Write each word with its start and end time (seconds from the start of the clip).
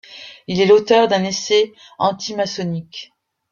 Il 0.47 0.59
est 0.59 0.65
l'auteur 0.65 1.07
d'un 1.07 1.23
essai 1.23 1.73
antimaçonnique. 1.99 3.13